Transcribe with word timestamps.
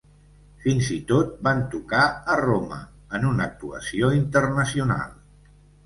Fins 0.61 0.87
i 0.95 0.97
tot 1.11 1.35
van 1.49 1.61
tocar 1.75 2.01
a 2.07 2.39
Roma, 2.43 2.81
en 3.21 3.31
una 3.35 3.49
actuació 3.53 4.15
internacional. 4.25 5.19